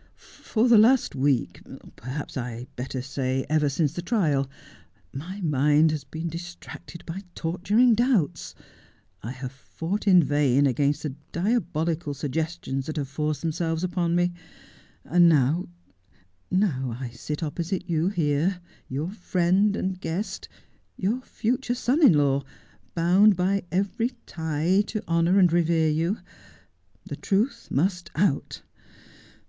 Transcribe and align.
'For 0.44 0.68
the 0.68 0.78
last 0.78 1.16
week— 1.16 1.62
perhaps 1.96 2.36
I 2.36 2.50
had 2.52 2.76
better 2.76 3.02
say 3.02 3.44
ever 3.48 3.68
since 3.68 3.92
the 3.92 4.00
trial— 4.02 4.48
my 5.12 5.40
mind 5.40 5.90
has 5.90 6.04
been 6.04 6.28
distracted 6.28 7.04
by 7.06 7.22
torturing 7.34 7.96
doubts. 7.96 8.54
I 9.20 9.32
have 9.32 9.50
fought 9.50 10.06
in 10.06 10.22
vain 10.22 10.68
against 10.68 11.02
the 11.02 11.16
diabolical 11.32 12.14
suggestions 12.14 12.86
that 12.86 12.98
have 12.98 13.08
forced 13.08 13.40
themselves 13.40 13.82
upon 13.82 14.14
me. 14.14 14.32
And 15.04 15.28
now>— 15.28 15.66
now 16.52 16.96
I 17.00 17.10
sit 17.10 17.42
opposite 17.42 17.90
you 17.90 18.10
here— 18.10 18.60
your 18.88 19.10
friend 19.10 19.74
and 19.74 20.00
guest, 20.00 20.48
your 20.96 21.20
future 21.22 21.74
son 21.74 22.00
in 22.00 22.12
law, 22.12 22.44
bound 22.94 23.34
by 23.34 23.64
every 23.72 24.10
tie 24.24 24.84
to 24.86 25.02
honour 25.08 25.36
and 25.40 25.52
revere 25.52 25.90
you— 25.90 26.18
the 27.08 27.16
truth 27.16 27.66
must 27.72 28.08
out. 28.14 28.62